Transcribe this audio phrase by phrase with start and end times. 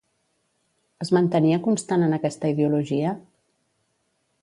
[1.05, 3.13] Es mantenia constant en aquesta ideologia?